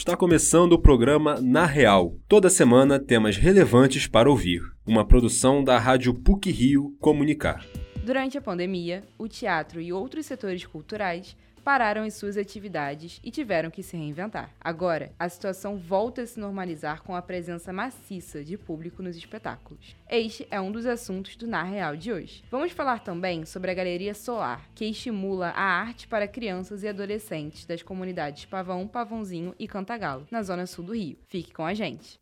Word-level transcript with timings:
Está 0.00 0.16
começando 0.16 0.72
o 0.72 0.78
programa 0.78 1.38
Na 1.42 1.66
Real. 1.66 2.16
Toda 2.26 2.48
semana 2.48 2.98
temas 2.98 3.36
relevantes 3.36 4.06
para 4.06 4.30
ouvir. 4.30 4.62
Uma 4.86 5.06
produção 5.06 5.62
da 5.62 5.78
Rádio 5.78 6.14
PUC 6.14 6.50
Rio 6.50 6.96
Comunicar. 6.98 7.66
Durante 8.02 8.38
a 8.38 8.40
pandemia, 8.40 9.04
o 9.18 9.28
teatro 9.28 9.78
e 9.78 9.92
outros 9.92 10.24
setores 10.24 10.64
culturais 10.64 11.36
pararam 11.60 12.04
em 12.04 12.10
suas 12.10 12.36
atividades 12.36 13.20
e 13.22 13.30
tiveram 13.30 13.70
que 13.70 13.82
se 13.82 13.96
reinventar. 13.96 14.50
Agora, 14.60 15.12
a 15.18 15.28
situação 15.28 15.76
volta 15.78 16.22
a 16.22 16.26
se 16.26 16.40
normalizar 16.40 17.02
com 17.02 17.14
a 17.14 17.22
presença 17.22 17.72
maciça 17.72 18.42
de 18.42 18.56
público 18.56 19.02
nos 19.02 19.16
espetáculos. 19.16 19.94
Este 20.08 20.46
é 20.50 20.60
um 20.60 20.72
dos 20.72 20.86
assuntos 20.86 21.36
do 21.36 21.46
Na 21.46 21.62
Real 21.62 21.96
de 21.96 22.12
hoje. 22.12 22.42
Vamos 22.50 22.72
falar 22.72 23.00
também 23.00 23.44
sobre 23.44 23.70
a 23.70 23.74
Galeria 23.74 24.14
Solar, 24.14 24.68
que 24.74 24.86
estimula 24.86 25.48
a 25.48 25.62
arte 25.62 26.08
para 26.08 26.26
crianças 26.26 26.82
e 26.82 26.88
adolescentes 26.88 27.66
das 27.66 27.82
comunidades 27.82 28.44
Pavão, 28.44 28.88
Pavãozinho 28.88 29.54
e 29.58 29.68
Cantagalo, 29.68 30.26
na 30.30 30.42
zona 30.42 30.66
sul 30.66 30.84
do 30.84 30.94
Rio. 30.94 31.18
Fique 31.28 31.52
com 31.52 31.64
a 31.64 31.74
gente! 31.74 32.18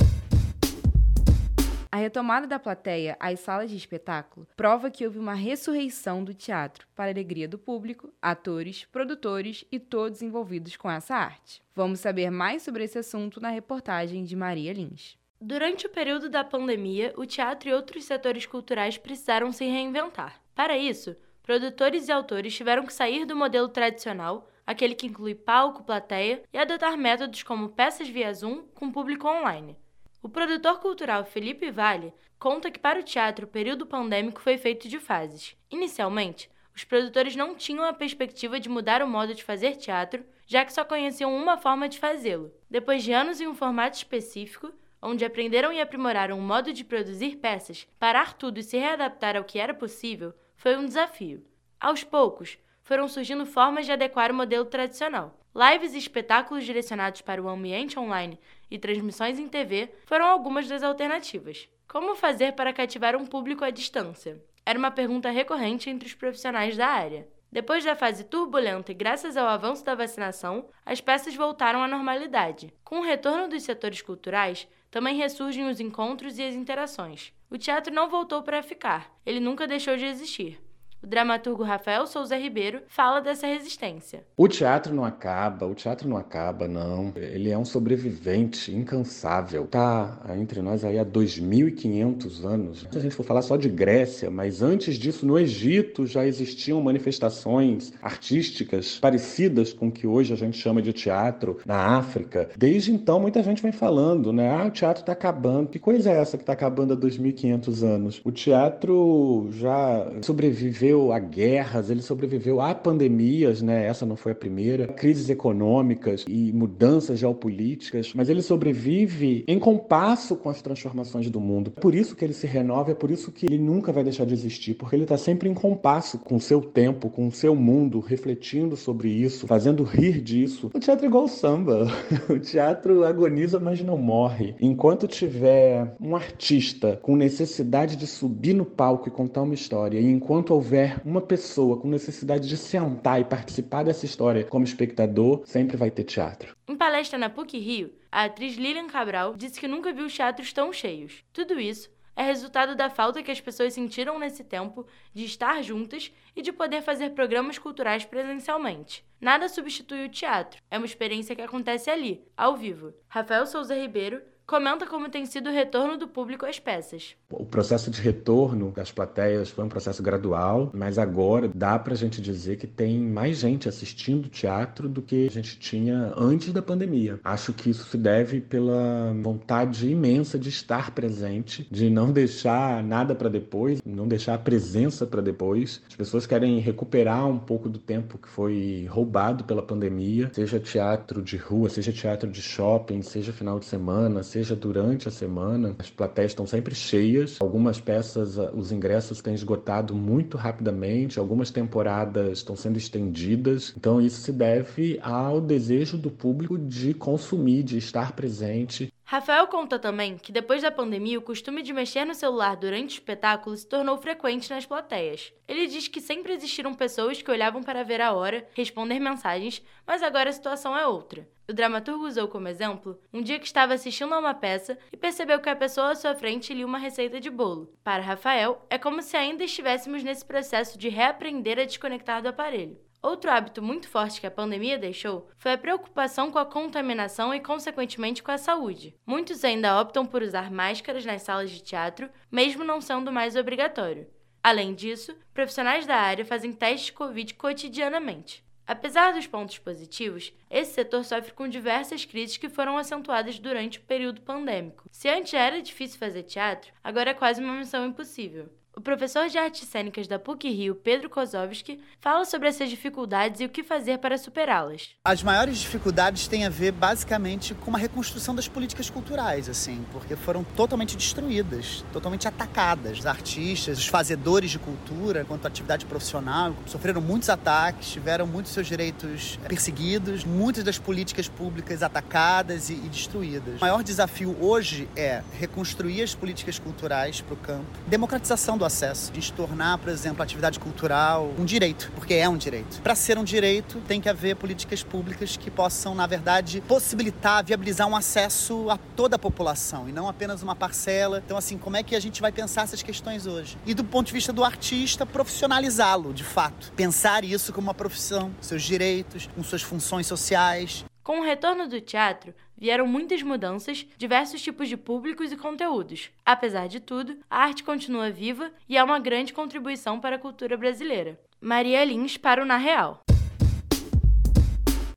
A 1.91 1.97
retomada 1.97 2.47
da 2.47 2.59
plateia 2.59 3.16
às 3.19 3.41
salas 3.41 3.70
de 3.70 3.77
espetáculo 3.77 4.47
prova 4.55 4.91
que 4.91 5.06
houve 5.06 5.19
uma 5.19 5.33
ressurreição 5.33 6.23
do 6.23 6.34
teatro 6.34 6.87
para 6.95 7.11
alegria 7.11 7.48
do 7.48 7.59
público, 7.59 8.12
atores, 8.20 8.84
produtores 8.92 9.64
e 9.73 9.80
todos 9.80 10.20
envolvidos 10.20 10.77
com 10.77 10.91
essa 10.91 11.14
arte. 11.14 11.62
Vamos 11.74 12.01
saber 12.01 12.30
mais 12.30 12.62
sobre 12.62 12.84
esse 12.84 12.98
assunto 12.98 13.41
na 13.41 13.48
reportagem 13.48 14.23
de 14.24 14.37
Maria 14.37 14.74
Lins. 14.74 15.16
Durante 15.41 15.87
o 15.87 15.91
período 15.91 16.28
da 16.28 16.45
pandemia, 16.45 17.14
o 17.16 17.24
teatro 17.24 17.70
e 17.70 17.73
outros 17.73 18.05
setores 18.05 18.45
culturais 18.45 18.98
precisaram 18.98 19.50
se 19.50 19.64
reinventar. 19.64 20.42
Para 20.55 20.77
isso, 20.77 21.16
produtores 21.42 22.09
e 22.09 22.12
autores 22.12 22.55
tiveram 22.55 22.84
que 22.84 22.92
sair 22.92 23.25
do 23.25 23.34
modelo 23.34 23.69
tradicional, 23.69 24.47
aquele 24.66 24.95
que 24.95 25.06
inclui 25.06 25.34
palco, 25.34 25.84
plateia, 25.84 26.42
e 26.52 26.59
adotar 26.59 26.98
métodos 26.98 27.42
como 27.42 27.70
peças 27.70 28.09
via 28.09 28.34
Zoom 28.34 28.64
com 28.75 28.92
público 28.92 29.27
online. 29.27 29.75
O 30.20 30.28
produtor 30.28 30.80
cultural 30.80 31.24
Felipe 31.24 31.70
Vale 31.70 32.12
conta 32.38 32.70
que 32.70 32.78
para 32.78 32.98
o 32.98 33.05
teatro 33.05 33.47
o 33.47 33.48
período 33.48 33.86
pandêmico 33.86 34.41
foi 34.41 34.58
feito 34.58 34.88
de 34.88 34.98
fases. 34.98 35.56
Inicialmente, 35.70 36.50
os 36.75 36.83
produtores 36.83 37.36
não 37.36 37.55
tinham 37.55 37.84
a 37.84 37.92
perspectiva 37.92 38.58
de 38.58 38.69
mudar 38.69 39.00
o 39.00 39.08
modo 39.08 39.33
de 39.33 39.44
fazer 39.44 39.77
teatro, 39.77 40.25
já 40.47 40.64
que 40.64 40.72
só 40.72 40.84
conheciam 40.84 41.34
uma 41.34 41.56
forma 41.56 41.88
de 41.88 41.98
fazê-lo. 41.98 42.52
Depois 42.69 43.02
de 43.02 43.12
anos 43.12 43.41
em 43.41 43.47
um 43.47 43.55
formato 43.55 43.97
específico, 43.97 44.72
onde 45.00 45.25
aprenderam 45.25 45.72
e 45.72 45.80
aprimoraram 45.80 46.36
o 46.36 46.42
modo 46.42 46.72
de 46.72 46.84
produzir 46.84 47.36
peças, 47.36 47.86
parar 47.98 48.34
tudo 48.34 48.58
e 48.58 48.62
se 48.62 48.77
readaptar 48.77 49.36
ao 49.36 49.44
que 49.44 49.58
era 49.58 49.72
possível 49.72 50.34
foi 50.56 50.77
um 50.77 50.84
desafio. 50.84 51.44
Aos 51.80 52.03
poucos, 52.03 52.58
foram 52.82 53.06
surgindo 53.06 53.47
formas 53.47 53.86
de 53.86 53.92
adequar 53.92 54.32
o 54.32 54.34
modelo 54.34 54.64
tradicional. 54.64 55.38
Lives 55.55 55.94
e 55.94 55.98
espetáculos 55.98 56.64
direcionados 56.64 57.20
para 57.20 57.42
o 57.42 57.48
ambiente 57.48 57.98
online 57.98 58.38
e 58.70 58.78
transmissões 58.78 59.38
em 59.38 59.48
TV 59.48 59.91
foram 60.06 60.27
algumas 60.27 60.69
das 60.69 60.83
alternativas. 60.83 61.69
Como 61.88 62.14
fazer 62.14 62.52
para 62.52 62.72
cativar 62.72 63.16
um 63.16 63.27
público 63.27 63.64
à 63.64 63.70
distância? 63.70 64.42
Era 64.64 64.78
uma 64.78 64.91
pergunta 64.91 65.30
recorrente 65.30 65.88
entre 65.88 66.06
os 66.06 66.14
profissionais 66.14 66.77
da 66.77 66.86
área. 66.86 67.27
Depois 67.50 67.83
da 67.83 67.97
fase 67.97 68.25
turbulenta 68.25 68.92
e 68.92 68.94
graças 68.94 69.36
ao 69.36 69.48
avanço 69.48 69.83
da 69.84 69.94
vacinação, 69.94 70.69
as 70.84 71.00
peças 71.00 71.34
voltaram 71.34 71.83
à 71.83 71.88
normalidade. 71.88 72.75
Com 72.84 73.00
o 73.00 73.05
retorno 73.05 73.48
dos 73.48 73.62
setores 73.62 74.02
culturais, 74.02 74.69
também 74.91 75.16
ressurgem 75.16 75.66
os 75.66 75.80
encontros 75.80 76.38
e 76.38 76.42
as 76.42 76.55
interações. 76.55 77.32
O 77.50 77.56
teatro 77.56 77.92
não 77.94 78.10
voltou 78.10 78.42
para 78.42 78.62
ficar, 78.62 79.10
ele 79.25 79.41
nunca 79.41 79.66
deixou 79.66 79.97
de 79.97 80.05
existir. 80.05 80.60
O 81.00 81.06
dramaturgo 81.06 81.62
Rafael 81.62 82.08
Souza 82.08 82.36
Ribeiro 82.36 82.80
fala 82.88 83.20
dessa 83.20 83.46
resistência. 83.46 84.24
O 84.36 84.48
teatro 84.48 84.92
não 84.92 85.04
acaba, 85.04 85.64
o 85.64 85.74
teatro 85.74 86.08
não 86.08 86.16
acaba, 86.16 86.66
não. 86.66 87.12
Ele 87.14 87.50
é 87.50 87.56
um 87.56 87.64
sobrevivente 87.64 88.74
incansável. 88.74 89.62
Está 89.62 90.19
entre 90.36 90.60
nós 90.60 90.84
aí 90.84 90.98
há 90.98 91.04
2.500 91.04 92.44
anos. 92.44 92.86
Se 92.91 92.98
a 92.98 93.00
gente 93.00 93.14
for 93.14 93.22
falar 93.22 93.42
só 93.42 93.56
de 93.56 93.69
Grécia, 93.69 94.28
mas 94.28 94.60
antes 94.60 94.97
disso, 94.97 95.25
no 95.25 95.38
Egito 95.38 96.04
já 96.04 96.26
existiam 96.26 96.81
manifestações 96.81 97.92
artísticas 98.03 98.98
parecidas 98.98 99.72
com 99.72 99.87
o 99.87 99.92
que 99.92 100.06
hoje 100.06 100.32
a 100.32 100.37
gente 100.37 100.58
chama 100.58 100.82
de 100.82 100.92
teatro 100.92 101.60
na 101.64 101.97
África. 101.97 102.50
Desde 102.56 102.92
então, 102.92 103.20
muita 103.20 103.41
gente 103.41 103.62
vem 103.62 103.70
falando, 103.70 104.32
né? 104.32 104.50
Ah, 104.50 104.66
o 104.66 104.70
teatro 104.72 105.03
está 105.03 105.12
acabando. 105.12 105.69
Que 105.69 105.78
coisa 105.78 106.10
é 106.10 106.20
essa 106.20 106.37
que 106.37 106.42
está 106.42 106.54
acabando 106.54 106.94
há 106.94 106.97
2.500 106.97 107.84
anos? 107.84 108.20
O 108.25 108.32
teatro 108.32 109.48
já 109.53 110.04
sobreviveu 110.22 110.88
sobreviveu 110.88 111.12
a 111.12 111.19
guerras, 111.19 111.91
ele 111.91 112.03
sobreviveu 112.03 112.60
a 112.60 112.75
pandemias, 112.75 113.60
né? 113.60 113.87
Essa 113.87 114.06
não 114.06 114.16
foi 114.16 114.32
a 114.32 114.34
primeira, 114.34 114.87
crises 114.87 115.28
econômicas 115.28 116.25
e 116.26 116.53
mudanças 116.53 117.19
geopolíticas, 117.19 118.12
mas 118.15 118.28
ele 118.28 118.41
sobrevive 118.41 119.44
em 119.47 119.59
compasso 119.59 120.37
com 120.37 120.49
as 120.49 120.62
transformações 120.62 121.31
do 121.31 121.41
mundo. 121.41 121.71
Por 121.71 121.94
isso 121.94 122.16
que 122.16 122.25
ele 122.25 122.32
se 122.32 122.47
renova, 122.47 122.93
é 122.93 122.94
por 122.94 123.10
isso 123.10 123.31
que 123.31 123.47
ele 123.47 123.59
nunca 123.59 123.93
vai 123.93 124.03
deixar 124.03 124.25
de 124.25 124.32
existir, 124.32 124.75
porque 124.75 124.97
ele 124.97 125.03
está 125.03 125.19
sempre 125.19 125.49
em 125.49 125.54
compasso 125.54 126.19
com 126.19 126.37
o 126.37 126.41
seu 126.41 126.60
tempo, 126.60 127.10
com 127.10 127.26
o 127.26 127.32
seu 127.32 127.55
mundo, 127.55 128.00
refletindo 128.00 128.76
sobre 128.76 129.10
isso, 129.10 129.47
fazendo 129.47 129.82
rir 129.82 130.20
disso. 130.20 130.70
O 130.72 130.81
teatro 130.81 131.05
é 131.05 131.09
igual 131.09 131.25
o 131.25 131.28
samba. 131.28 131.87
O 132.28 132.38
teatro 132.38 133.05
agoniza, 133.05 133.59
mas 133.59 133.82
não 133.82 133.97
morre. 133.97 134.55
Enquanto 134.60 135.06
tiver 135.06 135.94
um 136.00 136.15
artista 136.15 136.99
com 137.03 137.16
necessidade 137.16 137.97
de 137.97 138.06
subir 138.06 138.55
no 138.55 138.65
palco 138.65 139.09
e 139.09 139.10
contar 139.10 139.43
uma 139.43 139.55
história, 139.55 139.99
e 139.99 140.06
enquanto 140.06 140.53
houver 140.53 140.78
houver 140.78 141.00
uma 141.05 141.21
pessoa 141.21 141.77
com 141.77 141.89
necessidade 141.89 142.49
de 142.49 142.56
sentar 142.56 143.21
e 143.21 143.25
participar 143.25 143.83
dessa 143.83 144.06
história 144.06 144.44
como 144.44 144.65
espectador, 144.65 145.43
sempre 145.44 145.77
vai 145.77 145.91
ter 145.91 146.05
teatro. 146.05 146.56
Em 146.69 146.77
palestra 146.77 147.19
na 147.19 147.28
PUC 147.28 147.59
Rio, 147.59 147.93
a 148.12 148.25
atriz 148.25 148.56
Lilian 148.56 148.87
Cabral 148.87 149.34
disse 149.34 149.59
que 149.59 149.67
nunca 149.67 149.93
viu 149.93 150.06
teatros 150.06 150.53
tão 150.53 150.72
cheios. 150.72 151.25
Tudo 151.33 151.59
isso 151.59 151.91
é 152.15 152.22
resultado 152.22 152.77
da 152.77 152.88
falta 152.91 153.22
que 153.22 153.31
as 153.31 153.41
pessoas 153.41 153.75
sentiram 153.75 154.19
nesse 154.19 154.44
tempo 154.44 154.87
de 155.12 155.25
estar 155.25 155.62
juntas 155.62 156.12
e 156.34 156.43
de 156.43 156.53
poder 156.53 156.83
fazer 156.83 157.11
programas 157.11 157.59
culturais 157.59 158.05
presencialmente. 158.05 159.05
Nada 159.21 159.49
substitui 159.49 160.05
o 160.05 160.09
teatro, 160.09 160.61
é 160.71 160.78
uma 160.78 160.87
experiência 160.87 161.34
que 161.34 161.43
acontece 161.43 161.91
ali, 161.91 162.22
ao 162.37 162.56
vivo. 162.56 162.94
Rafael 163.09 163.47
Souza 163.47 163.75
Ribeiro 163.75 164.22
comenta 164.48 164.86
como 164.86 165.10
tem 165.10 165.26
sido 165.26 165.50
o 165.50 165.53
retorno 165.53 165.98
do 165.98 166.09
público 166.09 166.47
às 166.47 166.59
peças. 166.59 167.14
O 167.31 167.44
processo 167.44 167.91
de 167.91 168.00
retorno 168.00 168.72
das 168.75 168.91
plateias 168.91 169.50
foi 169.50 169.62
um 169.62 169.69
processo 169.69 170.03
gradual, 170.03 170.70
mas 170.72 170.98
agora 170.98 171.50
dá 171.54 171.78
para 171.78 171.92
a 171.92 171.97
gente 171.97 172.22
dizer 172.22 172.56
que 172.56 172.66
tem 172.66 172.98
mais 172.98 173.37
gente 173.37 173.69
assistindo 173.69 174.31
teatro 174.31 174.88
do 174.88 175.03
que 175.03 175.26
a 175.26 175.31
gente 175.31 175.58
tinha 175.58 176.14
antes 176.16 176.50
da 176.50 176.62
pandemia. 176.62 177.20
Acho 177.22 177.53
que 177.53 177.69
isso 177.69 177.84
se 177.84 177.98
deve 177.98 178.41
pela 178.41 179.14
vontade 179.20 179.91
imensa 179.91 180.38
de 180.38 180.48
estar 180.48 180.92
presente, 180.92 181.69
de 181.70 181.91
não 181.91 182.10
deixar 182.10 182.82
nada 182.82 183.14
para 183.14 183.28
depois, 183.28 183.82
não 183.84 184.08
deixar 184.08 184.32
a 184.32 184.38
presença 184.38 185.06
para 185.06 185.20
depois. 185.20 185.82
As 185.87 185.94
pessoas 185.94 186.26
querem 186.26 186.58
recuperar 186.58 187.28
um 187.28 187.38
pouco 187.38 187.69
do 187.69 187.78
tempo 187.78 188.16
que 188.16 188.28
foi 188.28 188.87
roubado 188.88 189.44
pela 189.44 189.62
pandemia, 189.62 190.31
seja 190.32 190.58
teatro 190.58 191.20
de 191.20 191.37
rua, 191.37 191.69
seja 191.69 191.92
teatro 191.92 192.31
de 192.31 192.41
shopping, 192.41 193.03
seja 193.03 193.31
final 193.31 193.58
de 193.58 193.66
semana, 193.66 194.22
seja 194.22 194.38
seja 194.38 194.54
durante 194.54 195.09
a 195.09 195.10
semana. 195.10 195.75
As 195.78 195.91
plateias 195.91 196.31
estão 196.31 196.47
sempre 196.47 196.75
cheias. 196.75 197.38
Algumas 197.41 197.81
peças, 197.81 198.38
ah, 198.38 198.53
os 198.54 198.71
ingressos 198.71 199.21
têm 199.21 199.34
esgotado 199.34 199.94
muito 199.94 200.37
rapidamente. 200.37 201.19
Algumas 201.19 201.50
temporadas 201.50 202.38
estão 202.38 202.54
sendo 202.54 202.78
estendidas. 202.78 203.75
Então, 203.76 204.00
isso 204.00 204.21
se 204.21 204.32
deve 204.32 204.99
ao 205.03 205.41
desejo 205.41 205.99
do 205.99 206.10
público 206.10 206.56
de 206.56 206.94
consumir, 206.94 207.62
de 207.65 207.78
estar 207.78 208.12
presente. 208.12 208.93
Rafael 209.10 209.46
conta 209.46 209.78
também 209.78 210.19
que 210.19 210.30
depois 210.30 210.60
da 210.60 210.70
pandemia 210.70 211.19
o 211.19 211.22
costume 211.22 211.62
de 211.62 211.72
mexer 211.72 212.04
no 212.04 212.14
celular 212.14 212.54
durante 212.56 212.91
o 212.91 213.00
espetáculo 213.00 213.56
se 213.56 213.66
tornou 213.66 213.96
frequente 213.96 214.50
nas 214.50 214.66
plateias. 214.66 215.32
Ele 215.48 215.66
diz 215.66 215.88
que 215.88 215.98
sempre 215.98 216.34
existiram 216.34 216.74
pessoas 216.74 217.22
que 217.22 217.30
olhavam 217.30 217.62
para 217.62 217.82
ver 217.82 218.02
a 218.02 218.12
hora, 218.12 218.46
responder 218.52 219.00
mensagens, 219.00 219.62
mas 219.86 220.02
agora 220.02 220.28
a 220.28 220.32
situação 220.34 220.76
é 220.76 220.86
outra. 220.86 221.26
O 221.48 221.54
dramaturgo 221.54 222.06
usou 222.06 222.28
como 222.28 222.49
exemplo 222.49 223.00
um 223.10 223.22
dia 223.22 223.38
que 223.38 223.46
estava 223.46 223.72
assistindo 223.72 224.12
a 224.12 224.19
uma 224.19 224.34
peça 224.34 224.78
e 224.93 224.96
percebeu 224.99 225.40
que 225.40 225.49
a 225.49 225.56
pessoa 225.56 225.93
à 225.93 225.94
sua 225.94 226.14
frente 226.14 226.52
lia 226.52 226.66
uma 226.66 226.76
receita 226.76 227.19
de 227.19 227.31
bolo. 227.31 227.72
Para 227.82 228.02
Rafael, 228.02 228.62
é 228.69 228.76
como 228.76 229.00
se 229.00 229.16
ainda 229.16 229.43
estivéssemos 229.43 230.04
nesse 230.04 230.22
processo 230.22 230.76
de 230.76 230.90
reaprender 230.90 231.58
a 231.58 231.64
desconectar 231.64 232.20
do 232.20 232.28
aparelho. 232.28 232.78
Outro 233.00 233.31
hábito 233.31 233.62
muito 233.62 233.89
forte 233.89 234.21
que 234.21 234.27
a 234.27 234.31
pandemia 234.31 234.77
deixou 234.77 235.31
foi 235.37 235.53
a 235.53 235.59
preocupação 235.59 236.33
com 236.33 236.39
a 236.39 236.45
contaminação 236.45 237.33
e, 237.33 237.41
consequentemente, 237.41 238.23
com 238.23 238.33
a 238.33 238.39
saúde. 238.39 238.95
Muitos 239.06 239.45
ainda 239.45 239.81
optam 239.81 240.05
por 240.05 240.23
usar 240.23 240.50
máscaras 240.50 241.05
nas 241.05 241.23
salas 241.23 241.50
de 241.50 241.62
teatro, 241.62 242.11
mesmo 242.31 242.65
não 242.65 242.81
sendo 242.81 243.12
mais 243.12 243.37
obrigatório. 243.37 244.09
Além 244.43 244.75
disso, 244.75 245.17
profissionais 245.33 245.87
da 245.87 245.97
área 245.97 246.25
fazem 246.25 246.53
testes 246.53 246.87
de 246.87 246.93
Covid 246.93 247.35
cotidianamente. 247.35 248.45
Apesar 248.67 249.15
dos 249.15 249.27
pontos 249.27 249.56
positivos, 249.59 250.33
esse 250.50 250.75
setor 250.75 251.03
sofre 251.03 251.33
com 251.33 251.49
diversas 251.49 252.05
crises 252.05 252.37
que 252.37 252.50
foram 252.50 252.77
acentuadas 252.77 253.39
durante 253.39 253.79
o 253.79 253.83
período 253.83 254.21
pandêmico. 254.21 254.85
Se 254.91 255.09
antes 255.09 255.33
era 255.33 255.62
difícil 255.62 255.99
fazer 255.99 256.25
teatro, 256.25 256.71
agora 256.85 257.11
é 257.11 257.15
quase 257.15 257.43
uma 257.43 257.55
missão 257.55 257.87
impossível. 257.87 258.50
O 258.78 258.80
professor 258.80 259.28
de 259.28 259.36
artes 259.36 259.69
cênicas 259.69 260.06
da 260.06 260.20
PUC-Rio, 260.20 260.72
Pedro 260.72 261.10
Kozovski, 261.10 261.80
fala 262.00 262.25
sobre 262.25 262.46
essas 262.46 262.70
dificuldades 262.70 263.40
e 263.40 263.44
o 263.44 263.48
que 263.48 263.64
fazer 263.64 263.98
para 263.98 264.16
superá-las. 264.16 264.90
As 265.04 265.20
maiores 265.20 265.58
dificuldades 265.58 266.28
têm 266.28 266.46
a 266.46 266.48
ver 266.48 266.70
basicamente 266.70 267.56
com 267.56 267.70
uma 267.70 267.78
reconstrução 267.78 268.36
das 268.36 268.46
políticas 268.46 268.88
culturais, 268.88 269.48
assim, 269.48 269.84
porque 269.90 270.14
foram 270.14 270.44
totalmente 270.44 270.96
destruídas, 270.96 271.84
totalmente 271.92 272.28
atacadas. 272.28 273.00
Os 273.00 273.06
artistas, 273.06 273.78
os 273.78 273.88
fazedores 273.88 274.52
de 274.52 274.60
cultura, 274.60 275.25
quanto 275.25 275.48
atividade 275.48 275.84
profissional, 275.84 276.54
sofreram 276.64 277.00
muitos 277.00 277.28
ataques, 277.28 277.90
tiveram 277.90 278.28
muitos 278.28 278.52
seus 278.52 278.69
direitos 278.69 279.40
perseguidos, 279.48 280.25
muitas 280.25 280.62
das 280.62 280.78
políticas 280.78 281.28
públicas 281.28 281.82
atacadas 281.82 282.70
e, 282.70 282.75
e 282.75 282.88
destruídas. 282.88 283.56
O 283.56 283.60
maior 283.60 283.82
desafio 283.82 284.36
hoje 284.40 284.88
é 284.94 285.20
reconstruir 285.32 286.00
as 286.00 286.14
políticas 286.14 286.60
culturais 286.60 287.20
para 287.20 287.34
o 287.34 287.36
campo, 287.36 287.66
democratização 287.88 288.56
do 288.56 288.68
acesso, 288.69 289.11
de 289.12 289.32
tornar, 289.32 289.79
por 289.79 289.88
exemplo, 289.88 290.23
a 290.23 290.25
atividade 290.25 290.61
cultural 290.61 291.32
um 291.37 291.44
direito, 291.44 291.91
porque 291.94 292.15
é 292.15 292.29
um 292.29 292.37
direito. 292.37 292.81
Para 292.82 292.94
ser 292.94 293.19
um 293.19 293.25
direito, 293.25 293.81
tem 293.87 294.00
que 294.00 294.09
haver 294.09 294.37
políticas 294.37 294.82
públicas 294.82 295.37
que 295.37 295.50
possam, 295.50 295.94
na 295.94 296.06
verdade, 296.06 296.62
possibilitar, 296.62 297.44
viabilizar 297.44 297.88
um 297.88 297.97
acesso 297.97 298.70
a 298.70 298.76
toda 298.76 299.17
a 299.17 299.19
população 299.19 299.88
e 299.88 299.93
não 299.93 300.09
apenas 300.09 300.43
uma 300.43 300.55
parcela. 300.55 301.23
Então, 301.25 301.37
assim, 301.37 301.59
como 301.59 301.76
é 301.76 301.82
que 301.82 301.97
a 301.97 302.00
gente 302.00 302.20
vai 302.20 302.31
pensar 302.31 302.62
essas 302.62 302.82
questões 302.82 303.26
hoje? 303.26 303.59
E 303.67 303.75
do 303.75 303.85
ponto 303.85 304.06
de 304.06 304.12
vista 304.12 304.32
do 304.32 304.44
artista, 304.44 305.05
profissionalizá-lo, 305.05 306.12
de 306.12 306.25
fato. 306.25 306.73
Pensar 306.76 307.25
isso 307.25 307.53
como 307.53 307.69
uma 307.69 307.75
profissão, 307.75 308.31
seus 308.41 308.62
direitos, 308.62 309.29
com 309.35 309.43
suas 309.43 309.62
funções 309.62 310.06
sociais. 310.06 310.85
Com 311.08 311.20
o 311.20 311.25
retorno 311.25 311.66
do 311.66 311.81
teatro, 311.81 312.34
vieram 312.55 312.87
muitas 312.87 313.22
mudanças, 313.22 313.87
diversos 313.96 314.43
tipos 314.43 314.69
de 314.69 314.76
públicos 314.76 315.32
e 315.32 315.38
conteúdos. 315.38 316.10
Apesar 316.22 316.69
de 316.69 316.81
tudo, 316.81 317.16
a 317.31 317.44
arte 317.44 317.64
continua 317.64 318.10
viva 318.10 318.52
e 318.69 318.76
é 318.76 318.84
uma 318.84 318.99
grande 318.99 319.32
contribuição 319.32 319.99
para 319.99 320.16
a 320.16 320.19
cultura 320.19 320.55
brasileira. 320.55 321.19
Maria 321.40 321.82
Lins 321.82 322.19
para 322.19 322.43
o 322.43 322.44
Na 322.44 322.58
Real. 322.58 323.00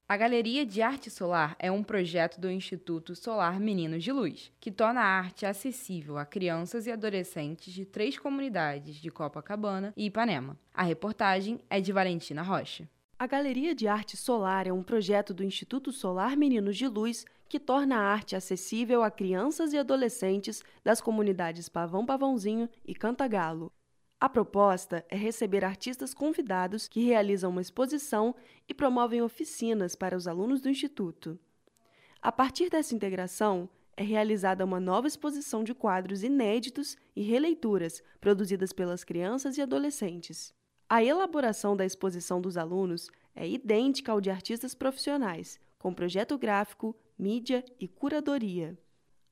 A 0.05 0.17
Galeria 0.17 0.65
de 0.65 0.81
Arte 0.81 1.09
Solar 1.09 1.55
é 1.57 1.71
um 1.71 1.81
projeto 1.81 2.41
do 2.41 2.51
Instituto 2.51 3.15
Solar 3.15 3.57
Meninos 3.57 4.03
de 4.03 4.11
Luz, 4.11 4.51
que 4.59 4.69
torna 4.69 4.99
a 4.99 5.17
arte 5.17 5.45
acessível 5.45 6.17
a 6.17 6.25
crianças 6.25 6.87
e 6.87 6.91
adolescentes 6.91 7.73
de 7.73 7.85
três 7.85 8.19
comunidades 8.19 8.97
de 8.97 9.09
Copacabana 9.09 9.93
e 9.95 10.07
Ipanema. 10.07 10.59
A 10.73 10.83
reportagem 10.83 11.61
é 11.69 11.79
de 11.79 11.93
Valentina 11.93 12.41
Rocha. 12.41 12.85
A 13.21 13.27
Galeria 13.27 13.75
de 13.75 13.87
Arte 13.87 14.17
Solar 14.17 14.65
é 14.65 14.73
um 14.73 14.81
projeto 14.81 15.31
do 15.31 15.43
Instituto 15.43 15.91
Solar 15.91 16.35
Meninos 16.35 16.75
de 16.75 16.87
Luz 16.87 17.23
que 17.47 17.59
torna 17.59 17.95
a 17.95 17.99
arte 17.99 18.35
acessível 18.35 19.03
a 19.03 19.11
crianças 19.11 19.73
e 19.73 19.77
adolescentes 19.77 20.63
das 20.83 20.99
comunidades 20.99 21.69
Pavão 21.69 22.03
Pavãozinho 22.03 22.67
e 22.83 22.95
Cantagalo. 22.95 23.71
A 24.19 24.27
proposta 24.27 25.05
é 25.07 25.15
receber 25.15 25.63
artistas 25.63 26.15
convidados 26.15 26.87
que 26.87 27.03
realizam 27.03 27.51
uma 27.51 27.61
exposição 27.61 28.33
e 28.67 28.73
promovem 28.73 29.21
oficinas 29.21 29.95
para 29.95 30.17
os 30.17 30.27
alunos 30.27 30.59
do 30.59 30.67
Instituto. 30.67 31.37
A 32.23 32.31
partir 32.31 32.71
dessa 32.71 32.95
integração, 32.95 33.69
é 33.95 34.01
realizada 34.01 34.65
uma 34.65 34.79
nova 34.79 35.07
exposição 35.07 35.63
de 35.63 35.75
quadros 35.75 36.23
inéditos 36.23 36.97
e 37.15 37.21
releituras 37.21 38.01
produzidas 38.19 38.73
pelas 38.73 39.03
crianças 39.03 39.59
e 39.59 39.61
adolescentes. 39.61 40.59
A 40.93 41.01
elaboração 41.01 41.73
da 41.73 41.85
exposição 41.85 42.41
dos 42.41 42.57
alunos 42.57 43.09
é 43.33 43.47
idêntica 43.47 44.11
ao 44.11 44.19
de 44.19 44.29
artistas 44.29 44.75
profissionais, 44.75 45.57
com 45.79 45.93
projeto 45.93 46.37
gráfico, 46.37 46.93
mídia 47.17 47.63
e 47.79 47.87
curadoria. 47.87 48.77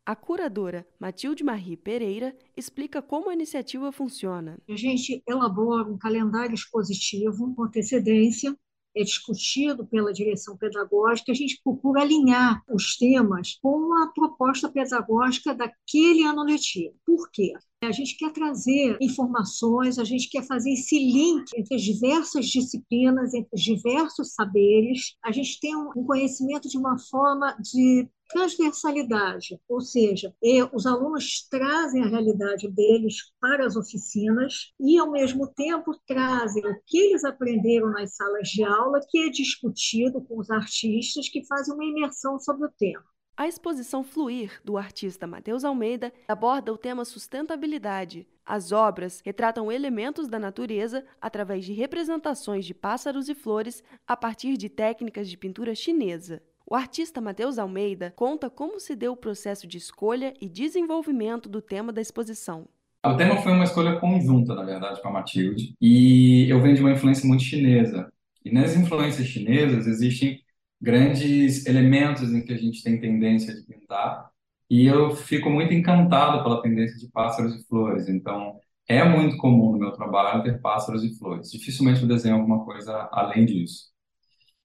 A 0.06 0.15
curadora 0.15 0.88
Matilde 0.97 1.44
Marie 1.44 1.75
Pereira 1.75 2.33
explica 2.56 3.01
como 3.01 3.29
a 3.29 3.33
iniciativa 3.33 3.91
funciona. 3.91 4.57
A 4.69 4.75
gente 4.77 5.21
elabora 5.27 5.85
um 5.85 5.97
calendário 5.97 6.53
expositivo 6.53 7.53
com 7.53 7.63
antecedência, 7.65 8.56
é 8.95 9.03
discutido 9.03 9.86
pela 9.86 10.12
direção 10.12 10.57
pedagógica, 10.57 11.31
a 11.31 11.36
gente 11.36 11.62
procura 11.63 12.01
alinhar 12.01 12.62
os 12.69 12.97
temas 12.97 13.57
com 13.62 13.94
a 14.01 14.07
proposta 14.07 14.69
pedagógica 14.69 15.53
daquele 15.53 16.24
ano 16.24 16.44
letivo. 16.44 16.95
Por 17.06 17.30
quê? 17.31 17.53
A 17.81 17.91
gente 17.91 18.18
quer 18.18 18.31
trazer 18.33 18.97
informações, 19.00 19.97
a 19.97 20.03
gente 20.03 20.30
quer 20.30 20.45
fazer 20.45 20.71
esse 20.71 20.97
link 21.00 21.45
entre 21.56 21.75
as 21.75 21.81
diversas 21.81 22.47
disciplinas, 22.47 23.33
entre 23.33 23.50
os 23.53 23.62
diversos 23.62 24.33
saberes. 24.33 25.15
A 25.24 25.31
gente 25.31 25.59
tem 25.62 25.75
um 25.75 26.03
conhecimento 26.03 26.68
de 26.68 26.77
uma 26.77 26.97
forma 27.00 27.56
de 27.62 28.07
transversalidade, 28.29 29.59
ou 29.67 29.81
seja, 29.81 30.33
os 30.71 30.85
alunos 30.85 31.47
trazem 31.49 32.03
a 32.03 32.07
realidade 32.07 32.69
deles 32.69 33.33
para 33.41 33.65
as 33.65 33.75
oficinas 33.75 34.71
e, 34.79 34.97
ao 34.97 35.11
mesmo 35.11 35.47
tempo, 35.47 35.91
trazem 36.07 36.65
o 36.65 36.75
que 36.85 36.97
eles 36.97 37.23
aprenderam 37.23 37.91
nas 37.91 38.15
salas 38.15 38.47
de 38.47 38.63
aula, 38.63 39.01
que 39.09 39.19
é 39.19 39.29
discutido 39.29 40.21
com 40.21 40.37
os 40.39 40.49
artistas 40.49 41.27
que 41.27 41.45
fazem 41.45 41.73
uma 41.73 41.83
imersão 41.83 42.39
sobre 42.39 42.67
o 42.67 42.71
tema. 42.77 43.03
A 43.35 43.47
exposição 43.47 44.03
Fluir, 44.03 44.59
do 44.65 44.77
artista 44.77 45.25
Matheus 45.25 45.63
Almeida, 45.63 46.11
aborda 46.27 46.73
o 46.73 46.77
tema 46.77 47.05
sustentabilidade. 47.05 48.27
As 48.45 48.73
obras 48.73 49.21
retratam 49.23 49.71
elementos 49.71 50.27
da 50.27 50.37
natureza 50.37 51.05
através 51.21 51.63
de 51.63 51.71
representações 51.71 52.65
de 52.65 52.73
pássaros 52.73 53.29
e 53.29 53.33
flores 53.33 53.81
a 54.05 54.17
partir 54.17 54.57
de 54.57 54.67
técnicas 54.67 55.29
de 55.29 55.37
pintura 55.37 55.73
chinesa. 55.73 56.43
O 56.71 56.75
artista 56.75 57.19
Matheus 57.19 57.57
Almeida 57.57 58.13
conta 58.16 58.48
como 58.48 58.80
se 58.80 58.95
deu 58.95 59.13
o 59.13 59.18
processo 59.18 59.66
de 59.66 59.80
escolha 59.80 60.36
e 60.39 60.48
desenvolvimento 60.48 61.50
do 61.50 61.63
tema 61.63 61.92
da 61.92 62.00
exposição. 62.00 62.68
O 63.04 63.16
tema 63.16 63.38
foi 63.38 63.54
uma 63.54 63.63
escolha 63.63 64.00
conjunta, 64.00 64.54
na 64.54 64.62
verdade, 64.62 65.01
com 65.01 65.07
a 65.07 65.12
Matilde, 65.12 65.74
e 65.81 66.48
eu 66.48 66.62
venho 66.62 66.75
de 66.75 66.81
uma 66.81 66.92
influência 66.92 67.27
muito 67.27 67.42
chinesa. 67.42 68.13
E 68.45 68.51
nas 68.54 68.75
influências 68.75 69.27
chinesas 69.27 69.88
existem 69.88 70.44
grandes 70.80 71.66
elementos 71.66 72.31
em 72.31 72.45
que 72.45 72.54
a 72.54 72.57
gente 72.57 72.83
tem 72.83 73.01
tendência 73.01 73.51
de 73.51 73.63
pintar, 73.63 74.30
e 74.69 74.86
eu 74.86 75.16
fico 75.16 75.50
muito 75.50 75.74
encantado 75.74 76.44
pela 76.44 76.62
tendência 76.62 77.00
de 77.00 77.12
pássaros 77.12 77.56
e 77.56 77.68
flores. 77.68 78.07
Então, 78.07 78.60
é 78.88 79.04
muito 79.04 79.38
comum 79.38 79.71
no 79.71 79.80
meu 79.80 79.92
trabalho 79.94 80.44
ter 80.44 80.62
pássaros 80.62 81.04
e 81.04 81.18
flores. 81.18 81.50
Dificilmente 81.50 82.04
eu 82.04 82.07
desenho 82.07 82.36
alguma 82.36 82.63
coisa 82.63 83.10
além 83.12 83.44
disso. 83.44 83.89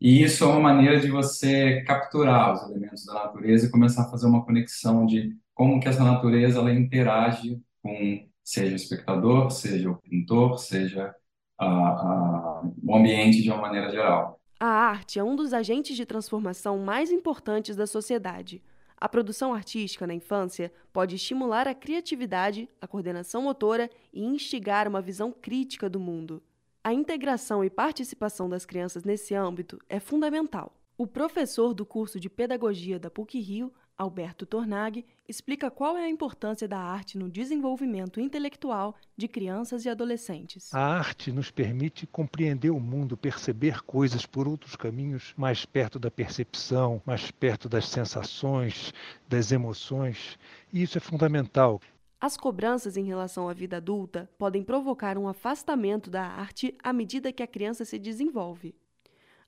E 0.04 0.22
isso 0.22 0.44
é 0.44 0.46
uma 0.46 0.60
maneira 0.60 1.00
de 1.00 1.10
você 1.10 1.80
capturar 1.80 2.52
os 2.52 2.62
elementos 2.68 3.06
da 3.06 3.14
natureza 3.14 3.64
e 3.64 3.70
começar 3.70 4.02
a 4.02 4.10
fazer 4.10 4.26
uma 4.26 4.44
conexão 4.44 5.06
de 5.06 5.34
como 5.54 5.80
que 5.80 5.88
essa 5.88 6.04
natureza 6.04 6.58
ela 6.58 6.70
interage 6.70 7.58
com 7.82 8.28
seja 8.44 8.74
o 8.74 8.76
espectador, 8.76 9.50
seja 9.50 9.90
o 9.90 9.96
pintor, 9.96 10.58
seja 10.58 11.14
a, 11.58 11.66
a, 11.66 12.62
o 12.82 12.94
ambiente 12.94 13.40
de 13.40 13.48
uma 13.48 13.62
maneira 13.62 13.90
geral. 13.90 14.38
A 14.60 14.66
arte 14.66 15.18
é 15.18 15.24
um 15.24 15.34
dos 15.34 15.54
agentes 15.54 15.96
de 15.96 16.04
transformação 16.04 16.78
mais 16.80 17.10
importantes 17.10 17.74
da 17.74 17.86
sociedade. 17.86 18.62
A 18.98 19.08
produção 19.08 19.54
artística 19.54 20.06
na 20.06 20.12
infância 20.12 20.70
pode 20.92 21.16
estimular 21.16 21.66
a 21.66 21.74
criatividade, 21.74 22.68
a 22.78 22.86
coordenação 22.86 23.40
motora 23.40 23.88
e 24.12 24.22
instigar 24.22 24.86
uma 24.86 25.00
visão 25.00 25.32
crítica 25.32 25.88
do 25.88 25.98
mundo. 25.98 26.42
A 26.86 26.92
integração 26.92 27.64
e 27.64 27.70
participação 27.70 28.46
das 28.46 28.66
crianças 28.66 29.04
nesse 29.04 29.34
âmbito 29.34 29.78
é 29.88 29.98
fundamental. 29.98 30.70
O 30.98 31.06
professor 31.06 31.72
do 31.72 31.86
curso 31.86 32.20
de 32.20 32.28
Pedagogia 32.28 32.98
da 32.98 33.10
PUC-Rio, 33.10 33.72
Alberto 33.96 34.44
Tornag, 34.44 35.02
explica 35.26 35.70
qual 35.70 35.96
é 35.96 36.04
a 36.04 36.10
importância 36.10 36.68
da 36.68 36.78
arte 36.78 37.16
no 37.16 37.30
desenvolvimento 37.30 38.20
intelectual 38.20 38.94
de 39.16 39.26
crianças 39.26 39.86
e 39.86 39.88
adolescentes. 39.88 40.74
A 40.74 40.98
arte 40.98 41.32
nos 41.32 41.50
permite 41.50 42.06
compreender 42.06 42.68
o 42.68 42.78
mundo, 42.78 43.16
perceber 43.16 43.80
coisas 43.80 44.26
por 44.26 44.46
outros 44.46 44.76
caminhos, 44.76 45.32
mais 45.38 45.64
perto 45.64 45.98
da 45.98 46.10
percepção, 46.10 47.00
mais 47.06 47.30
perto 47.30 47.66
das 47.66 47.88
sensações, 47.88 48.92
das 49.26 49.52
emoções, 49.52 50.38
e 50.70 50.82
isso 50.82 50.98
é 50.98 51.00
fundamental. 51.00 51.80
As 52.20 52.36
cobranças 52.36 52.96
em 52.96 53.04
relação 53.04 53.48
à 53.48 53.52
vida 53.52 53.76
adulta 53.76 54.30
podem 54.38 54.62
provocar 54.62 55.18
um 55.18 55.28
afastamento 55.28 56.08
da 56.08 56.22
arte 56.22 56.76
à 56.82 56.92
medida 56.92 57.32
que 57.32 57.42
a 57.42 57.46
criança 57.46 57.84
se 57.84 57.98
desenvolve. 57.98 58.74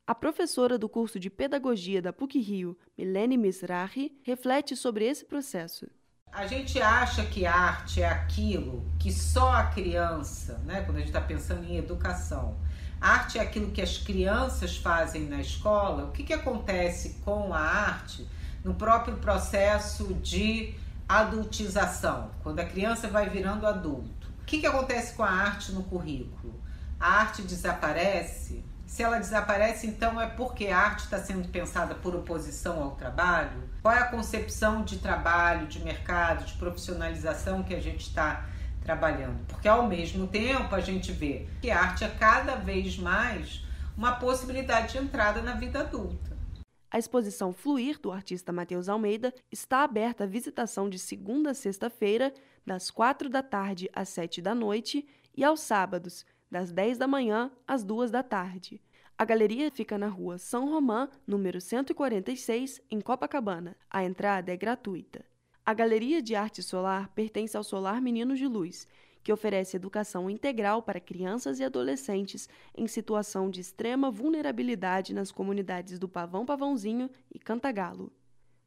A 0.06 0.14
professora 0.14 0.78
do 0.78 0.88
curso 0.88 1.18
de 1.18 1.28
Pedagogia 1.28 2.00
da 2.00 2.12
PUC-Rio, 2.12 2.78
Milene 2.96 3.36
Misrahi, 3.36 4.16
reflete 4.22 4.76
sobre 4.76 5.04
esse 5.04 5.24
processo. 5.24 5.86
A 6.30 6.46
gente 6.46 6.80
acha 6.80 7.24
que 7.24 7.46
arte 7.46 8.02
é 8.02 8.08
aquilo 8.08 8.84
que 9.00 9.10
só 9.10 9.52
a 9.52 9.64
criança, 9.64 10.58
né, 10.66 10.82
quando 10.82 10.98
a 10.98 11.00
gente 11.00 11.08
está 11.08 11.20
pensando 11.20 11.64
em 11.64 11.76
educação, 11.76 12.56
arte 13.00 13.38
é 13.38 13.40
aquilo 13.40 13.72
que 13.72 13.80
as 13.80 13.98
crianças 13.98 14.76
fazem 14.76 15.22
na 15.22 15.40
escola. 15.40 16.04
O 16.04 16.12
que, 16.12 16.22
que 16.22 16.34
acontece 16.34 17.20
com 17.24 17.52
a 17.52 17.58
arte 17.58 18.28
no 18.62 18.74
próprio 18.74 19.16
processo 19.16 20.14
de 20.14 20.74
adultização, 21.08 22.30
quando 22.42 22.60
a 22.60 22.64
criança 22.64 23.08
vai 23.08 23.28
virando 23.28 23.66
adulto? 23.66 24.28
O 24.40 24.44
que, 24.44 24.58
que 24.60 24.66
acontece 24.66 25.14
com 25.14 25.22
a 25.22 25.30
arte 25.30 25.72
no 25.72 25.82
currículo? 25.84 26.60
A 26.98 27.20
arte 27.20 27.42
desaparece? 27.42 28.64
Se 28.86 29.02
ela 29.02 29.18
desaparece, 29.18 29.86
então 29.86 30.20
é 30.20 30.26
porque 30.26 30.68
a 30.68 30.78
arte 30.78 31.04
está 31.04 31.18
sendo 31.18 31.48
pensada 31.48 31.94
por 31.94 32.14
oposição 32.14 32.82
ao 32.82 32.92
trabalho? 32.92 33.68
Qual 33.82 33.94
é 33.94 33.98
a 33.98 34.08
concepção 34.08 34.82
de 34.82 34.98
trabalho, 34.98 35.66
de 35.66 35.80
mercado, 35.80 36.44
de 36.44 36.54
profissionalização 36.54 37.62
que 37.62 37.74
a 37.74 37.80
gente 37.80 38.06
está 38.06 38.46
trabalhando, 38.86 39.44
porque 39.48 39.66
ao 39.66 39.88
mesmo 39.88 40.28
tempo 40.28 40.72
a 40.72 40.80
gente 40.80 41.10
vê 41.10 41.48
que 41.60 41.72
a 41.72 41.80
arte 41.80 42.04
é 42.04 42.08
cada 42.08 42.54
vez 42.54 42.96
mais 42.96 43.64
uma 43.96 44.12
possibilidade 44.12 44.92
de 44.92 44.98
entrada 44.98 45.42
na 45.42 45.54
vida 45.54 45.80
adulta. 45.80 46.35
A 46.96 46.98
exposição 46.98 47.52
Fluir, 47.52 48.00
do 48.00 48.10
artista 48.10 48.50
Matheus 48.50 48.88
Almeida, 48.88 49.30
está 49.52 49.84
aberta 49.84 50.24
à 50.24 50.26
visitação 50.26 50.88
de 50.88 50.98
segunda 50.98 51.50
a 51.50 51.54
sexta-feira, 51.54 52.32
das 52.64 52.90
quatro 52.90 53.28
da 53.28 53.42
tarde 53.42 53.90
às 53.92 54.08
sete 54.08 54.40
da 54.40 54.54
noite, 54.54 55.06
e 55.36 55.44
aos 55.44 55.60
sábados, 55.60 56.24
das 56.50 56.72
dez 56.72 56.96
da 56.96 57.06
manhã 57.06 57.52
às 57.68 57.84
duas 57.84 58.10
da 58.10 58.22
tarde. 58.22 58.80
A 59.18 59.26
galeria 59.26 59.70
fica 59.70 59.98
na 59.98 60.08
rua 60.08 60.38
São 60.38 60.70
Romão, 60.70 61.06
número 61.26 61.60
146, 61.60 62.80
em 62.90 62.98
Copacabana. 62.98 63.76
A 63.90 64.02
entrada 64.02 64.50
é 64.50 64.56
gratuita. 64.56 65.22
A 65.66 65.74
Galeria 65.74 66.22
de 66.22 66.34
Arte 66.34 66.62
Solar 66.62 67.10
pertence 67.10 67.58
ao 67.58 67.62
Solar 67.62 68.00
Meninos 68.00 68.38
de 68.38 68.46
Luz, 68.46 68.88
que 69.26 69.32
oferece 69.32 69.74
educação 69.74 70.30
integral 70.30 70.80
para 70.80 71.00
crianças 71.00 71.58
e 71.58 71.64
adolescentes 71.64 72.48
em 72.76 72.86
situação 72.86 73.50
de 73.50 73.60
extrema 73.60 74.08
vulnerabilidade 74.08 75.12
nas 75.12 75.32
comunidades 75.32 75.98
do 75.98 76.08
Pavão 76.08 76.46
Pavãozinho 76.46 77.10
e 77.34 77.36
Cantagalo. 77.36 78.12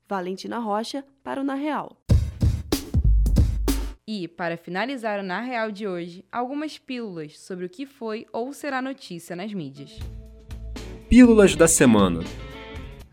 Valentina 0.08 0.60
Rocha 0.60 1.04
para 1.24 1.40
o 1.40 1.44
Na 1.44 1.56
Real. 1.56 1.96
E, 4.06 4.28
para 4.28 4.58
finalizar 4.58 5.22
o 5.22 5.24
Na 5.24 5.40
Real 5.40 5.72
de 5.72 5.88
hoje, 5.88 6.26
algumas 6.30 6.78
pílulas 6.78 7.40
sobre 7.40 7.66
o 7.66 7.70
que 7.70 7.86
foi 7.86 8.28
ou 8.34 8.52
será 8.52 8.82
notícia 8.82 9.38
nas 9.38 9.54
mídias. 9.54 9.98
Pílulas 11.10 11.56
da 11.56 11.68
Semana 11.68 12.20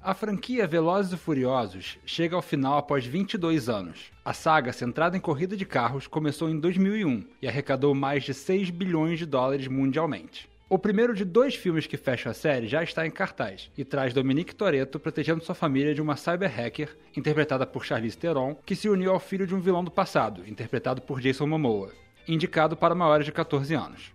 a 0.04 0.14
franquia 0.14 0.66
Velozes 0.66 1.12
e 1.12 1.16
Furiosos 1.16 1.96
chega 2.04 2.34
ao 2.34 2.42
final 2.42 2.76
após 2.76 3.06
22 3.06 3.68
anos. 3.68 4.10
A 4.24 4.32
saga, 4.32 4.72
centrada 4.72 5.16
em 5.16 5.20
corrida 5.20 5.56
de 5.56 5.64
carros, 5.64 6.08
começou 6.08 6.50
em 6.50 6.58
2001 6.58 7.24
e 7.40 7.46
arrecadou 7.46 7.94
mais 7.94 8.24
de 8.24 8.34
6 8.34 8.70
bilhões 8.70 9.20
de 9.20 9.26
dólares 9.26 9.68
mundialmente. 9.68 10.50
O 10.68 10.78
primeiro 10.78 11.14
de 11.14 11.24
dois 11.24 11.54
filmes 11.54 11.86
que 11.86 11.96
fecha 11.96 12.30
a 12.30 12.34
série 12.34 12.66
já 12.66 12.82
está 12.82 13.06
em 13.06 13.10
cartaz 13.10 13.70
e 13.78 13.84
traz 13.84 14.12
Dominique 14.12 14.54
Toretto 14.54 14.98
protegendo 14.98 15.44
sua 15.44 15.54
família 15.54 15.94
de 15.94 16.02
uma 16.02 16.16
cyberhacker, 16.16 16.96
interpretada 17.16 17.64
por 17.64 17.84
Charlize 17.84 18.18
Theron, 18.18 18.56
que 18.66 18.74
se 18.74 18.88
uniu 18.88 19.12
ao 19.12 19.20
filho 19.20 19.46
de 19.46 19.54
um 19.54 19.60
vilão 19.60 19.84
do 19.84 19.90
passado, 19.90 20.42
interpretado 20.48 21.00
por 21.02 21.20
Jason 21.20 21.46
Momoa, 21.46 21.92
indicado 22.26 22.76
para 22.76 22.94
maiores 22.94 23.26
de 23.26 23.32
14 23.32 23.74
anos. 23.74 24.12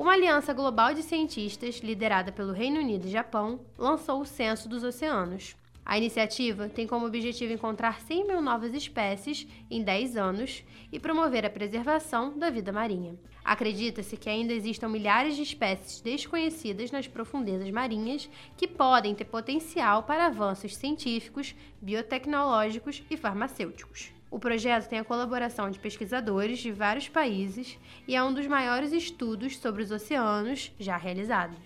Uma 0.00 0.14
aliança 0.14 0.54
global 0.54 0.94
de 0.94 1.02
cientistas, 1.02 1.80
liderada 1.80 2.32
pelo 2.32 2.54
Reino 2.54 2.80
Unido 2.80 3.06
e 3.06 3.10
Japão, 3.10 3.60
lançou 3.76 4.22
o 4.22 4.24
Censo 4.24 4.66
dos 4.66 4.82
Oceanos. 4.82 5.54
A 5.84 5.98
iniciativa 5.98 6.70
tem 6.70 6.86
como 6.86 7.04
objetivo 7.04 7.52
encontrar 7.52 8.00
100 8.00 8.26
mil 8.26 8.40
novas 8.40 8.72
espécies 8.72 9.46
em 9.70 9.82
10 9.82 10.16
anos 10.16 10.64
e 10.90 10.98
promover 10.98 11.44
a 11.44 11.50
preservação 11.50 12.38
da 12.38 12.48
vida 12.48 12.72
marinha. 12.72 13.14
Acredita-se 13.44 14.16
que 14.16 14.30
ainda 14.30 14.54
existam 14.54 14.88
milhares 14.88 15.36
de 15.36 15.42
espécies 15.42 16.00
desconhecidas 16.00 16.90
nas 16.90 17.06
profundezas 17.06 17.70
marinhas 17.70 18.26
que 18.56 18.66
podem 18.66 19.14
ter 19.14 19.26
potencial 19.26 20.04
para 20.04 20.28
avanços 20.28 20.76
científicos, 20.76 21.54
biotecnológicos 21.78 23.02
e 23.10 23.18
farmacêuticos. 23.18 24.18
O 24.30 24.38
projeto 24.38 24.88
tem 24.88 25.00
a 25.00 25.04
colaboração 25.04 25.68
de 25.70 25.78
pesquisadores 25.80 26.60
de 26.60 26.70
vários 26.70 27.08
países 27.08 27.76
e 28.06 28.14
é 28.14 28.22
um 28.22 28.32
dos 28.32 28.46
maiores 28.46 28.92
estudos 28.92 29.58
sobre 29.58 29.82
os 29.82 29.90
oceanos 29.90 30.70
já 30.78 30.96
realizados. 30.96 31.58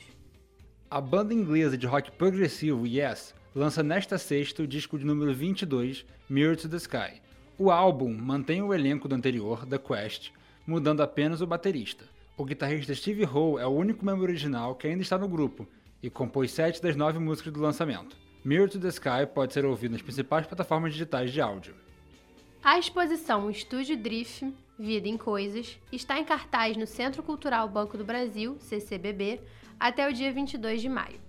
A 0.91 0.99
banda 0.99 1.35
inglesa 1.35 1.77
de 1.77 1.87
rock 1.87 2.11
progressivo 2.13 2.87
Yes 2.87 3.35
lança 3.55 3.83
nesta 3.83 4.17
sexta 4.17 4.63
o 4.63 4.67
disco 4.67 4.99
de 4.99 5.05
número 5.05 5.35
22, 5.35 6.07
Mirror 6.29 6.57
to 6.57 6.69
the 6.69 6.79
Sky. 6.79 7.21
O 7.59 7.71
álbum 7.71 8.13
mantém 8.13 8.63
o 8.63 8.73
elenco 8.73 9.07
do 9.07 9.15
anterior, 9.15 9.67
The 9.67 9.79
Quest, 9.79 10.33
mudando 10.67 11.03
apenas 11.03 11.43
o 11.43 11.47
baterista. 11.47 12.07
O 12.37 12.45
guitarrista 12.47 12.95
Steve 12.95 13.25
Howe 13.27 13.61
é 13.61 13.67
o 13.67 13.71
único 13.71 14.05
membro 14.05 14.23
original 14.23 14.75
que 14.75 14.87
ainda 14.87 15.03
está 15.03 15.19
no 15.19 15.29
grupo 15.29 15.69
e 16.03 16.09
compôs 16.09 16.51
sete 16.51 16.83
das 16.83 16.97
nove 16.97 17.19
músicas 17.19 17.53
do 17.53 17.61
lançamento. 17.61 18.17
Mirror 18.43 18.71
to 18.71 18.81
the 18.81 18.89
Sky 18.89 19.27
pode 19.33 19.53
ser 19.53 19.67
ouvido 19.67 19.93
nas 19.93 20.03
principais 20.03 20.47
plataformas 20.47 20.93
digitais 20.93 21.31
de 21.31 21.41
áudio. 21.41 21.75
A 22.65 22.79
exposição 22.79 23.51
Estúdio 23.51 23.95
Drift 23.95 24.51
Vida 24.79 25.07
em 25.07 25.19
Coisas 25.19 25.79
está 25.93 26.19
em 26.19 26.25
cartaz 26.25 26.79
no 26.79 26.87
Centro 26.87 27.23
Cultural 27.23 27.69
Banco 27.69 27.99
do 27.99 28.07
Brasil, 28.07 28.57
CCBB, 28.59 29.43
até 29.79 30.09
o 30.09 30.13
dia 30.15 30.33
22 30.33 30.81
de 30.81 30.89
maio. 30.89 31.21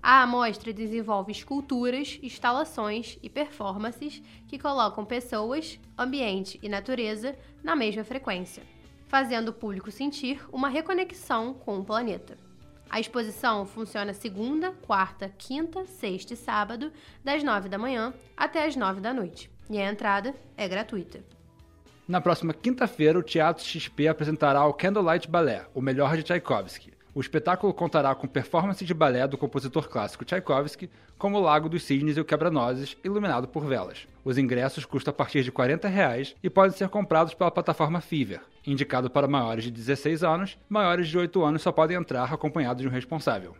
A 0.00 0.22
amostra 0.22 0.72
desenvolve 0.72 1.32
esculturas, 1.32 2.20
instalações 2.22 3.18
e 3.20 3.28
performances 3.28 4.22
que 4.46 4.60
colocam 4.60 5.04
pessoas, 5.04 5.76
ambiente 5.98 6.56
e 6.62 6.68
natureza 6.68 7.36
na 7.64 7.74
mesma 7.74 8.04
frequência, 8.04 8.62
fazendo 9.08 9.48
o 9.48 9.54
público 9.54 9.90
sentir 9.90 10.40
uma 10.52 10.68
reconexão 10.68 11.52
com 11.52 11.80
o 11.80 11.84
planeta. 11.84 12.38
A 12.88 13.00
exposição 13.00 13.66
funciona 13.66 14.14
segunda, 14.14 14.70
quarta, 14.70 15.34
quinta, 15.36 15.84
sexta 15.84 16.34
e 16.34 16.36
sábado, 16.36 16.92
das 17.24 17.42
9 17.42 17.68
da 17.68 17.76
manhã 17.76 18.14
até 18.36 18.64
as 18.64 18.76
9 18.76 19.00
da 19.00 19.12
noite 19.12 19.55
e 19.68 19.78
a 19.78 19.90
entrada 19.90 20.34
é 20.56 20.68
gratuita. 20.68 21.20
Na 22.06 22.20
próxima 22.20 22.54
quinta-feira, 22.54 23.18
o 23.18 23.22
Teatro 23.22 23.64
XP 23.64 24.06
apresentará 24.06 24.64
o 24.64 24.72
Candlelight 24.72 25.28
Ballet, 25.28 25.66
o 25.74 25.80
melhor 25.80 26.16
de 26.16 26.22
Tchaikovsky. 26.22 26.92
O 27.16 27.20
espetáculo 27.20 27.72
contará 27.72 28.14
com 28.14 28.28
performance 28.28 28.84
de 28.84 28.92
balé 28.92 29.26
do 29.26 29.38
compositor 29.38 29.88
clássico 29.88 30.24
Tchaikovsky, 30.24 30.90
como 31.16 31.38
o 31.38 31.40
Lago 31.40 31.66
dos 31.66 31.82
Cisnes 31.82 32.18
e 32.18 32.20
o 32.20 32.24
Quebra-Nozes, 32.26 32.94
iluminado 33.02 33.48
por 33.48 33.64
velas. 33.64 34.06
Os 34.22 34.36
ingressos 34.36 34.84
custam 34.84 35.12
a 35.12 35.14
partir 35.14 35.42
de 35.42 35.50
40 35.50 35.88
reais 35.88 36.36
e 36.42 36.50
podem 36.50 36.76
ser 36.76 36.90
comprados 36.90 37.32
pela 37.32 37.50
plataforma 37.50 38.02
Fever, 38.02 38.42
indicado 38.66 39.08
para 39.08 39.26
maiores 39.26 39.64
de 39.64 39.70
16 39.70 40.22
anos, 40.22 40.58
maiores 40.68 41.08
de 41.08 41.16
8 41.16 41.42
anos 41.42 41.62
só 41.62 41.72
podem 41.72 41.96
entrar 41.96 42.30
acompanhados 42.32 42.82
de 42.82 42.88
um 42.88 42.92
responsável. 42.92 43.56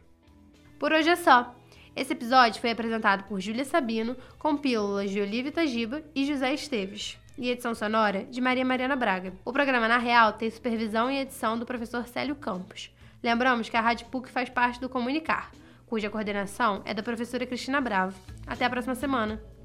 Por 0.78 0.92
hoje 0.92 1.08
é 1.08 1.16
só. 1.16 1.54
Esse 1.97 2.12
episódio 2.12 2.61
foi 2.61 2.71
apresentado 2.71 3.25
por 3.25 3.41
Júlia 3.41 3.65
Sabino, 3.65 4.15
com 4.38 4.55
pílulas 4.55 5.11
de 5.11 5.19
Olivia 5.19 5.50
Tajiba 5.50 6.03
e 6.15 6.26
José 6.26 6.53
Esteves, 6.53 7.19
e 7.38 7.49
edição 7.49 7.75
sonora 7.75 8.25
de 8.25 8.38
Maria 8.38 8.67
Mariana 8.67 8.95
Braga. 8.95 9.33
O 9.47 9.53
programa 9.53 9.88
Na 9.88 9.97
Real 9.97 10.35
tem 10.35 10.50
supervisão 10.50 11.11
e 11.11 11.19
edição 11.19 11.59
do 11.59 11.65
professor 11.65 12.07
Célio 12.07 12.37
Campos. 12.37 12.95
Lembramos 13.23 13.71
que 13.71 13.79
a 13.79 13.81
Rádio 13.81 14.09
PUC 14.09 14.29
faz 14.29 14.50
parte 14.50 14.79
do 14.79 14.91
Comunicar, 14.91 15.50
cuja 15.87 16.11
coordenação 16.11 16.83
é 16.85 16.93
da 16.93 17.03
professora 17.03 17.47
Cristina 17.47 17.81
Bravo. 17.81 18.15
Até 18.47 18.67
a 18.67 18.71
próxima 18.71 18.95
semana! 18.95 19.55